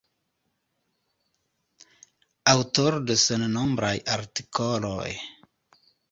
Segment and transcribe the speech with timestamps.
[2.53, 5.11] Aŭtoro de sennombraj artikoloj.